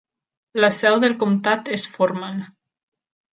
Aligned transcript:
La 0.63 0.69
seu 0.77 0.97
del 1.03 1.13
comtat 1.25 1.69
és 1.77 1.85
Forman. 1.99 2.41